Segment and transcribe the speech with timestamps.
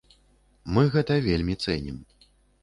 [0.77, 2.01] Мы гэта вельмі цэнім.